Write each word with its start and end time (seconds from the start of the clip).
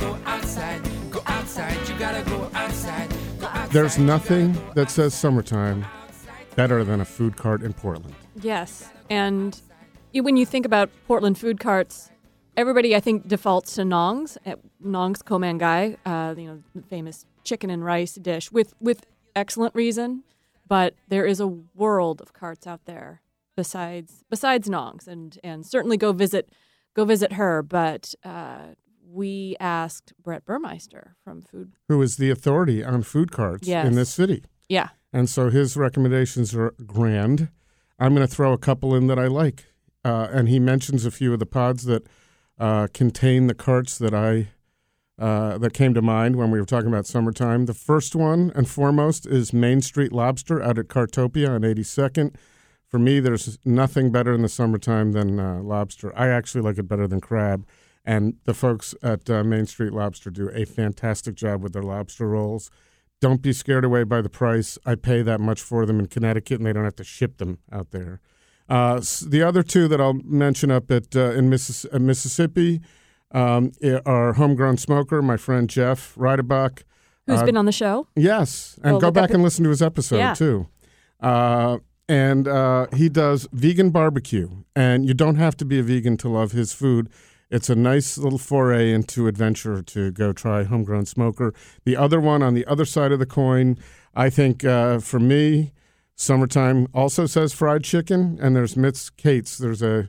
go 0.00 0.18
outside, 0.24 0.80
go 1.10 1.22
outside, 1.26 1.88
you 1.88 1.98
gotta 1.98 2.28
go 2.28 2.50
outside. 2.54 3.08
Go 3.38 3.46
outside 3.46 3.70
There's 3.70 3.98
nothing 3.98 4.56
that 4.74 4.90
says 4.90 5.14
summertime 5.14 5.84
better 6.56 6.84
than 6.84 7.00
a 7.00 7.04
food 7.04 7.36
cart 7.36 7.62
in 7.62 7.72
Portland. 7.72 8.14
Yes, 8.40 8.88
and 9.08 9.60
when 10.12 10.36
you 10.36 10.46
think 10.46 10.66
about 10.66 10.90
Portland 11.06 11.38
food 11.38 11.60
carts, 11.60 12.10
everybody 12.56 12.96
I 12.96 13.00
think 13.00 13.28
defaults 13.28 13.74
to 13.76 13.84
Nong's, 13.84 14.38
at 14.44 14.58
Nong's 14.80 15.22
Khao 15.22 15.38
Man 15.38 15.58
Gai, 15.58 15.96
uh, 16.04 16.34
you 16.36 16.46
know, 16.46 16.62
the 16.74 16.82
famous 16.82 17.26
chicken 17.44 17.70
and 17.70 17.84
rice 17.84 18.14
dish 18.14 18.50
with 18.50 18.74
with 18.80 19.06
excellent 19.36 19.74
reason. 19.74 20.24
But 20.66 20.94
there 21.08 21.26
is 21.26 21.40
a 21.40 21.48
world 21.48 22.20
of 22.20 22.32
carts 22.32 22.66
out 22.66 22.84
there 22.84 23.22
besides 23.56 24.24
besides 24.30 24.68
Nong's, 24.68 25.06
and 25.06 25.38
and 25.44 25.66
certainly 25.66 25.96
go 25.96 26.12
visit 26.12 26.48
go 26.94 27.04
visit 27.04 27.34
her. 27.34 27.62
But 27.62 28.14
uh, 28.24 28.74
we 29.12 29.56
asked 29.58 30.12
Brett 30.22 30.44
Burmeister 30.44 31.16
from 31.24 31.42
Food. 31.42 31.72
Who 31.88 32.00
is 32.02 32.16
the 32.16 32.30
authority 32.30 32.84
on 32.84 33.02
food 33.02 33.32
carts 33.32 33.66
Yes. 33.66 33.86
in 33.86 33.94
this 33.94 34.10
city? 34.12 34.44
Yeah, 34.68 34.90
And 35.12 35.28
so 35.28 35.50
his 35.50 35.76
recommendations 35.76 36.54
are 36.54 36.72
grand. 36.86 37.48
I'm 37.98 38.14
going 38.14 38.26
to 38.26 38.32
throw 38.32 38.52
a 38.52 38.58
couple 38.58 38.94
in 38.94 39.08
that 39.08 39.18
I 39.18 39.26
like. 39.26 39.66
Uh, 40.04 40.28
and 40.32 40.48
he 40.48 40.60
mentions 40.60 41.04
a 41.04 41.10
few 41.10 41.32
of 41.32 41.40
the 41.40 41.46
pods 41.46 41.84
that 41.84 42.06
uh, 42.58 42.86
contain 42.94 43.46
the 43.48 43.54
carts 43.54 43.98
that 43.98 44.14
I 44.14 44.48
uh, 45.18 45.58
that 45.58 45.74
came 45.74 45.92
to 45.92 46.00
mind 46.00 46.36
when 46.36 46.50
we 46.50 46.58
were 46.58 46.64
talking 46.64 46.88
about 46.88 47.04
summertime. 47.06 47.66
The 47.66 47.74
first 47.74 48.14
one 48.16 48.50
and 48.54 48.66
foremost 48.66 49.26
is 49.26 49.52
Maine 49.52 49.82
Street 49.82 50.12
Lobster 50.12 50.62
out 50.62 50.78
at 50.78 50.88
Cartopia 50.88 51.50
on 51.50 51.60
82nd. 51.60 52.34
For 52.86 52.98
me, 52.98 53.20
there's 53.20 53.58
nothing 53.66 54.10
better 54.10 54.32
in 54.32 54.40
the 54.40 54.48
summertime 54.48 55.12
than 55.12 55.38
uh, 55.38 55.60
lobster. 55.60 56.10
I 56.18 56.28
actually 56.28 56.62
like 56.62 56.78
it 56.78 56.84
better 56.88 57.06
than 57.06 57.20
crab. 57.20 57.66
And 58.04 58.34
the 58.44 58.54
folks 58.54 58.94
at 59.02 59.28
uh, 59.28 59.44
Maine 59.44 59.66
Street 59.66 59.92
Lobster 59.92 60.30
do 60.30 60.48
a 60.54 60.64
fantastic 60.64 61.34
job 61.34 61.62
with 61.62 61.72
their 61.74 61.82
lobster 61.82 62.26
rolls. 62.28 62.70
Don't 63.20 63.42
be 63.42 63.52
scared 63.52 63.84
away 63.84 64.04
by 64.04 64.22
the 64.22 64.30
price. 64.30 64.78
I 64.86 64.94
pay 64.94 65.20
that 65.22 65.40
much 65.40 65.60
for 65.60 65.84
them 65.84 66.00
in 66.00 66.06
Connecticut, 66.06 66.58
and 66.58 66.66
they 66.66 66.72
don't 66.72 66.84
have 66.84 66.96
to 66.96 67.04
ship 67.04 67.36
them 67.36 67.58
out 67.70 67.90
there. 67.90 68.20
Uh, 68.70 69.00
the 69.26 69.42
other 69.42 69.62
two 69.62 69.86
that 69.88 70.00
I'll 70.00 70.14
mention 70.24 70.70
up 70.70 70.90
at 70.90 71.14
uh, 71.14 71.32
in 71.32 71.50
Missis- 71.50 71.84
uh, 71.92 71.98
Mississippi 71.98 72.80
um, 73.32 73.72
are 74.06 74.32
Homegrown 74.34 74.78
Smoker, 74.78 75.20
my 75.20 75.36
friend 75.36 75.68
Jeff 75.68 76.14
Ridabock. 76.16 76.84
who's 77.26 77.40
Uh, 77.40 77.44
been 77.44 77.56
on 77.58 77.66
the 77.66 77.72
show? 77.72 78.06
Yes, 78.16 78.78
and 78.82 78.92
Well, 78.94 79.00
go 79.00 79.10
back 79.10 79.30
and 79.30 79.42
listen 79.42 79.64
to 79.64 79.70
his 79.70 79.82
episode 79.82 80.16
Yeah. 80.18 80.34
too. 80.34 80.68
Uh, 81.20 81.78
and 82.08 82.48
uh, 82.48 82.86
he 82.94 83.08
does 83.08 83.46
vegan 83.52 83.90
barbecue, 83.90 84.48
and 84.74 85.06
you 85.06 85.14
don't 85.14 85.36
have 85.36 85.56
to 85.58 85.64
be 85.64 85.78
a 85.78 85.82
vegan 85.82 86.16
to 86.18 86.28
love 86.28 86.52
his 86.52 86.72
food. 86.72 87.08
It's 87.50 87.68
a 87.68 87.74
nice 87.74 88.16
little 88.16 88.38
foray 88.38 88.92
into 88.92 89.26
adventure 89.26 89.82
to 89.82 90.12
go 90.12 90.32
try 90.32 90.62
homegrown 90.62 91.06
smoker. 91.06 91.52
The 91.84 91.96
other 91.96 92.20
one 92.20 92.42
on 92.42 92.54
the 92.54 92.64
other 92.66 92.84
side 92.84 93.10
of 93.10 93.18
the 93.18 93.26
coin, 93.26 93.76
I 94.14 94.30
think 94.30 94.64
uh, 94.64 95.00
for 95.00 95.18
me, 95.18 95.72
summertime 96.14 96.86
also 96.94 97.26
says 97.26 97.52
fried 97.52 97.82
chicken, 97.82 98.38
and 98.40 98.54
there's 98.54 98.76
Miss 98.76 99.10
Kate's. 99.10 99.58
There's 99.58 99.82
a 99.82 100.08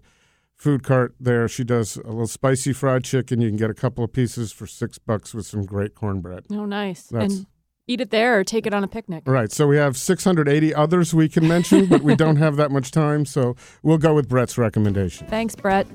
food 0.55 0.83
cart 0.83 1.15
there. 1.19 1.47
She 1.47 1.63
does 1.63 1.97
a 1.97 2.07
little 2.09 2.27
spicy 2.27 2.73
fried 2.73 3.03
chicken. 3.03 3.41
You 3.41 3.49
can 3.49 3.57
get 3.57 3.71
a 3.71 3.73
couple 3.73 4.03
of 4.03 4.13
pieces 4.13 4.51
for 4.51 4.67
six 4.67 4.99
bucks 4.99 5.33
with 5.33 5.47
some 5.47 5.65
great 5.65 5.95
cornbread. 5.95 6.45
Oh, 6.51 6.65
nice. 6.65 7.03
That's- 7.07 7.37
and 7.37 7.45
eat 7.87 8.01
it 8.01 8.11
there 8.11 8.39
or 8.39 8.43
take 8.43 8.67
it 8.67 8.73
on 8.73 8.83
a 8.83 8.87
picnic. 8.87 9.23
Right. 9.25 9.51
So 9.51 9.65
we 9.67 9.77
have 9.77 9.97
680 9.97 10.75
others 10.75 11.13
we 11.15 11.27
can 11.27 11.47
mention, 11.47 11.87
but 11.87 12.03
we 12.03 12.15
don't 12.15 12.35
have 12.45 12.55
that 12.57 12.69
much 12.69 12.91
time. 12.91 13.25
So 13.25 13.55
we'll 13.81 13.97
go 13.97 14.13
with 14.13 14.29
Brett's 14.29 14.57
recommendation. 14.59 15.25
Thanks, 15.27 15.55
Brett. 15.55 15.87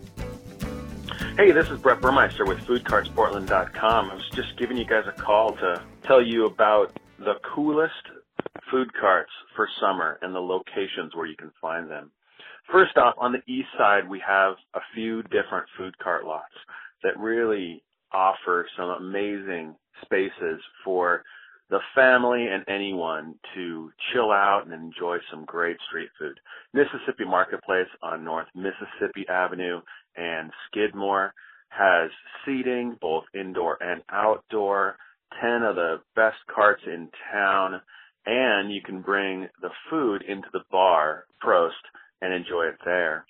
Hey, 1.36 1.52
this 1.52 1.68
is 1.68 1.78
Brett 1.78 2.00
Burmeister 2.00 2.46
with 2.46 2.56
FoodCartsPortland.com. 2.60 4.10
I 4.10 4.14
was 4.14 4.30
just 4.34 4.56
giving 4.56 4.78
you 4.78 4.86
guys 4.86 5.04
a 5.06 5.12
call 5.12 5.52
to 5.56 5.82
tell 6.04 6.22
you 6.22 6.46
about 6.46 6.98
the 7.18 7.34
coolest 7.54 7.92
food 8.70 8.88
carts 8.98 9.30
for 9.54 9.68
summer 9.78 10.18
and 10.22 10.34
the 10.34 10.40
locations 10.40 11.14
where 11.14 11.26
you 11.26 11.36
can 11.36 11.52
find 11.60 11.90
them. 11.90 12.10
First 12.72 12.96
off, 12.96 13.16
on 13.18 13.32
the 13.32 13.52
east 13.52 13.68
side, 13.76 14.08
we 14.08 14.18
have 14.26 14.54
a 14.72 14.80
few 14.94 15.22
different 15.24 15.66
food 15.76 15.98
cart 15.98 16.24
lots 16.24 16.54
that 17.02 17.18
really 17.18 17.82
offer 18.12 18.66
some 18.74 18.88
amazing 18.88 19.76
spaces 20.06 20.62
for 20.86 21.22
the 21.68 21.80
family 21.94 22.46
and 22.46 22.64
anyone 22.68 23.34
to 23.54 23.90
chill 24.12 24.30
out 24.30 24.62
and 24.64 24.72
enjoy 24.72 25.18
some 25.30 25.44
great 25.44 25.76
street 25.88 26.08
food. 26.18 26.38
Mississippi 26.72 27.24
Marketplace 27.26 27.88
on 28.02 28.24
North 28.24 28.46
Mississippi 28.54 29.26
Avenue 29.28 29.80
and 30.16 30.50
Skidmore 30.66 31.32
has 31.68 32.10
seating, 32.44 32.96
both 33.00 33.24
indoor 33.34 33.78
and 33.82 34.02
outdoor, 34.10 34.96
10 35.40 35.62
of 35.62 35.76
the 35.76 36.00
best 36.14 36.36
carts 36.54 36.82
in 36.86 37.08
town, 37.32 37.80
and 38.24 38.72
you 38.72 38.80
can 38.82 39.02
bring 39.02 39.48
the 39.60 39.70
food 39.90 40.22
into 40.26 40.48
the 40.52 40.64
bar, 40.70 41.24
Prost, 41.42 41.70
and 42.22 42.32
enjoy 42.32 42.64
it 42.66 42.78
there. 42.84 43.26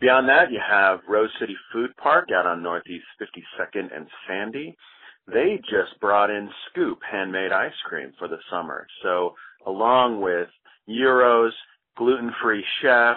Beyond 0.00 0.28
that, 0.28 0.50
you 0.50 0.60
have 0.68 1.00
Rose 1.08 1.30
City 1.40 1.56
Food 1.72 1.90
Park 1.96 2.28
out 2.34 2.46
on 2.46 2.62
Northeast 2.62 3.06
52nd 3.20 3.96
and 3.96 4.06
Sandy. 4.28 4.76
They 5.26 5.58
just 5.62 5.98
brought 6.00 6.30
in 6.30 6.50
Scoop 6.70 6.98
handmade 7.10 7.50
ice 7.50 7.72
cream 7.88 8.12
for 8.18 8.28
the 8.28 8.38
summer. 8.50 8.86
So 9.02 9.34
along 9.66 10.20
with 10.20 10.48
Euros, 10.88 11.50
gluten-free 11.96 12.64
chef, 12.82 13.16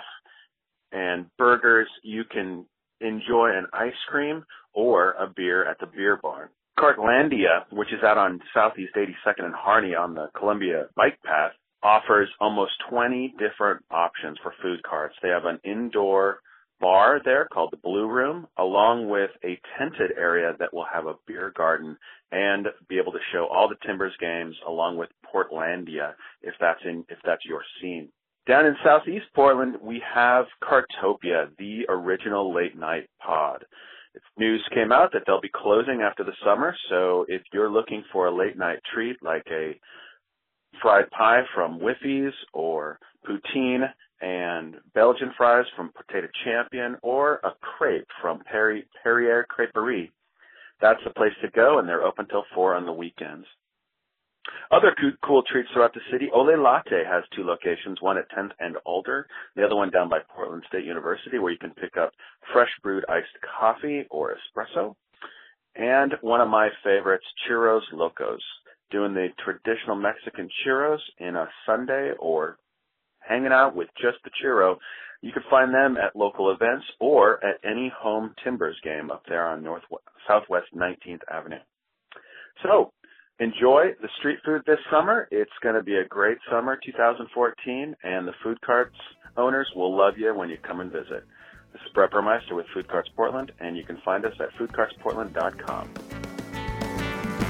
and 0.91 1.25
burgers, 1.38 1.90
you 2.02 2.24
can 2.24 2.66
enjoy 3.01 3.49
an 3.57 3.67
ice 3.73 3.93
cream 4.09 4.43
or 4.73 5.11
a 5.13 5.27
beer 5.27 5.69
at 5.69 5.79
the 5.79 5.87
beer 5.87 6.19
barn. 6.21 6.49
Cartlandia, 6.77 7.65
which 7.71 7.91
is 7.91 8.03
out 8.03 8.17
on 8.17 8.39
Southeast 8.53 8.93
82nd 8.95 9.45
and 9.45 9.53
Harney 9.53 9.95
on 9.95 10.15
the 10.15 10.27
Columbia 10.37 10.87
bike 10.95 11.19
path, 11.25 11.51
offers 11.83 12.29
almost 12.39 12.71
20 12.89 13.35
different 13.37 13.83
options 13.91 14.37
for 14.41 14.53
food 14.61 14.81
carts. 14.83 15.15
They 15.21 15.29
have 15.29 15.45
an 15.45 15.59
indoor 15.63 16.39
bar 16.79 17.19
there 17.23 17.47
called 17.51 17.71
the 17.71 17.77
Blue 17.77 18.07
Room, 18.07 18.47
along 18.57 19.09
with 19.09 19.31
a 19.43 19.59
tented 19.77 20.11
area 20.17 20.53
that 20.59 20.73
will 20.73 20.85
have 20.91 21.05
a 21.05 21.16
beer 21.27 21.51
garden 21.55 21.97
and 22.31 22.67
be 22.87 22.97
able 22.97 23.11
to 23.11 23.19
show 23.33 23.47
all 23.51 23.67
the 23.67 23.75
Timbers 23.85 24.13
games 24.19 24.55
along 24.67 24.97
with 24.97 25.09
Portlandia 25.33 26.13
if 26.41 26.53
that's 26.59 26.79
in 26.85 27.03
if 27.09 27.17
that's 27.25 27.45
your 27.45 27.63
scene. 27.81 28.09
Down 28.49 28.65
in 28.65 28.75
southeast 28.83 29.27
Portland, 29.35 29.75
we 29.79 30.01
have 30.11 30.45
Cartopia, 30.63 31.55
the 31.59 31.85
original 31.87 32.51
late 32.51 32.75
night 32.75 33.07
pod. 33.23 33.63
News 34.39 34.67
came 34.73 34.91
out 34.91 35.11
that 35.13 35.21
they'll 35.27 35.39
be 35.39 35.51
closing 35.53 36.01
after 36.01 36.23
the 36.23 36.33
summer, 36.43 36.75
so 36.89 37.27
if 37.27 37.43
you're 37.53 37.69
looking 37.69 38.03
for 38.11 38.25
a 38.25 38.35
late 38.35 38.57
night 38.57 38.79
treat 38.91 39.17
like 39.21 39.45
a 39.51 39.79
fried 40.81 41.11
pie 41.11 41.43
from 41.53 41.79
Whiffies 41.79 42.33
or 42.51 42.97
poutine 43.23 43.87
and 44.19 44.77
Belgian 44.95 45.31
fries 45.37 45.66
from 45.75 45.91
Potato 45.95 46.27
Champion 46.43 46.97
or 47.03 47.35
a 47.43 47.51
crepe 47.61 48.07
from 48.19 48.41
Perierra 48.51 49.43
Creperie, 49.45 50.09
that's 50.81 51.03
the 51.03 51.11
place 51.11 51.33
to 51.43 51.51
go 51.51 51.77
and 51.77 51.87
they're 51.87 52.03
open 52.03 52.25
till 52.27 52.45
four 52.55 52.73
on 52.73 52.87
the 52.87 52.91
weekends. 52.91 53.45
Other 54.71 54.93
coo- 54.99 55.17
cool 55.23 55.43
treats 55.43 55.69
throughout 55.73 55.93
the 55.93 56.01
city. 56.11 56.29
Ole 56.33 56.57
Latte 56.57 57.03
has 57.03 57.23
two 57.35 57.43
locations, 57.43 58.01
one 58.01 58.17
at 58.17 58.29
10th 58.31 58.51
and 58.59 58.77
Alder, 58.85 59.27
the 59.55 59.65
other 59.65 59.75
one 59.75 59.89
down 59.89 60.09
by 60.09 60.19
Portland 60.35 60.63
State 60.67 60.85
University 60.85 61.39
where 61.39 61.51
you 61.51 61.57
can 61.57 61.71
pick 61.71 61.97
up 61.97 62.11
fresh 62.53 62.69
brewed 62.83 63.05
iced 63.09 63.27
coffee 63.59 64.05
or 64.09 64.35
espresso. 64.35 64.95
And 65.75 66.13
one 66.21 66.41
of 66.41 66.49
my 66.49 66.69
favorites, 66.83 67.25
Churros 67.47 67.81
Locos, 67.93 68.41
doing 68.91 69.13
the 69.13 69.27
traditional 69.43 69.95
Mexican 69.95 70.49
churros 70.66 70.99
in 71.19 71.35
a 71.35 71.47
sundae 71.66 72.11
or 72.19 72.57
hanging 73.19 73.52
out 73.52 73.75
with 73.75 73.87
just 74.02 74.17
the 74.23 74.31
churro. 74.43 74.78
You 75.22 75.31
can 75.31 75.43
find 75.49 75.73
them 75.73 75.97
at 75.97 76.16
local 76.16 76.52
events 76.52 76.85
or 76.99 77.43
at 77.45 77.59
any 77.63 77.91
home 77.95 78.34
Timbers 78.43 78.78
game 78.84 79.11
up 79.11 79.23
there 79.28 79.45
on 79.47 79.63
North 79.63 79.84
Southwest 80.28 80.67
19th 80.75 81.22
Avenue. 81.29 81.59
So, 82.63 82.91
enjoy 83.40 83.96
the 84.02 84.09
street 84.20 84.40
food 84.46 84.62
this 84.68 84.80
summer. 84.91 85.28
It's 85.32 85.52
going 85.64 85.76
to 85.76 85.84
be 85.84 85.96
a 85.96 86.06
great 86.06 86.38
summer 86.52 86.78
2014 86.86 87.96
and 88.03 88.28
the 88.28 88.34
food 88.44 88.59
carts 88.62 88.96
owners 89.38 89.70
will 89.76 89.96
love 89.96 90.16
you 90.18 90.36
when 90.36 90.50
you 90.50 90.58
come 90.62 90.82
and 90.82 90.91
visit. 90.91 91.24
This 91.72 91.82
is 91.86 91.94
Brett 91.94 92.12
Burmeister 92.12 92.56
with 92.56 92.66
Food 92.74 92.88
Carts 92.88 93.09
Portland 93.16 93.52
and 93.59 93.78
you 93.78 93.84
can 93.84 93.97
find 94.03 94.26
us 94.26 94.34
at 94.40 94.50
foodcartsportland.com. 94.59 95.90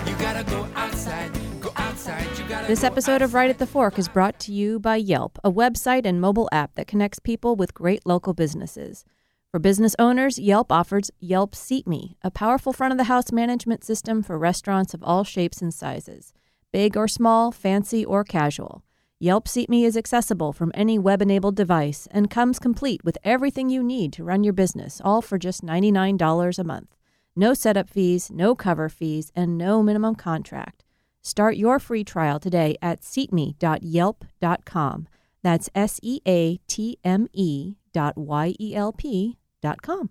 You 0.06 0.16
gotta 0.16 0.44
go 0.44 0.68
outside, 0.76 1.32
go 1.60 1.72
outside, 1.76 2.28
This 2.68 2.84
episode 2.84 3.22
of 3.22 3.34
Right 3.34 3.50
at 3.50 3.58
the 3.58 3.66
Fork 3.66 3.98
is 3.98 4.08
brought 4.08 4.40
to 4.42 4.52
you 4.54 4.80
by 4.80 4.98
Yelp, 4.98 5.40
a 5.44 5.52
website 5.52 6.06
and 6.06 6.22
mobile 6.22 6.50
app 6.52 6.76
that 6.76 6.88
connects 6.88 7.20
people 7.20 7.56
with 7.56 7.74
great 7.74 8.06
local 8.06 8.34
businesses. 8.34 9.06
For 9.51 9.60
business 9.60 9.96
owners, 9.98 10.38
Yelp 10.38 10.72
offers 10.72 11.10
Yelp 11.19 11.56
Seat 11.56 11.88
Me, 11.88 12.16
a 12.22 12.30
powerful 12.30 12.72
front 12.72 12.92
of 12.92 13.00
the 13.00 13.06
house 13.06 13.31
management 13.31 13.84
system 13.84 14.22
for 14.22 14.38
restaurants 14.38 14.94
of 14.94 15.04
all 15.04 15.24
shapes 15.24 15.60
and 15.60 15.74
sizes, 15.74 16.34
big 16.72 16.96
or 16.96 17.07
small, 17.07 17.51
fancy 17.51 18.06
or 18.06 18.24
casual. 18.24 18.84
Yelp 19.19 19.48
Seat 19.48 19.68
Me 19.68 19.86
is 19.86 19.98
accessible 19.98 20.54
from 20.54 20.72
any 20.75 21.00
web 21.00 21.19
enabled 21.19 21.56
device 21.56 22.07
and 22.12 22.30
comes 22.30 22.60
complete 22.60 23.04
with 23.04 23.18
everything 23.24 23.69
you 23.69 23.81
need 23.81 24.13
to 24.13 24.24
run 24.24 24.44
your 24.44 24.54
business, 24.54 25.01
all 25.04 25.19
for 25.19 25.40
just 25.40 25.63
$99 25.63 26.60
a 26.60 26.63
month. 26.63 26.95
No 27.36 27.56
setup 27.56 27.90
fees, 27.90 28.30
no 28.30 28.54
cover 28.54 28.88
fees, 28.88 29.31
and 29.36 29.57
no 29.57 29.81
minimum 29.81 30.13
contract. 30.13 30.84
Start 31.24 31.57
your 31.57 31.80
free 31.80 32.04
trial 32.04 32.40
today 32.40 32.78
at 32.84 33.02
seatme.yelp.com. 33.02 35.07
That's 35.42 35.69
S 35.74 36.00
E 36.04 36.19
A 36.28 36.57
T 36.68 37.00
M 37.04 37.28
E 37.34 37.78
dot 37.92 38.16
Y 38.16 38.54
E 38.60 38.75
L 38.75 38.94
P 38.94 39.39
dot 39.62 39.82
com. 39.82 40.10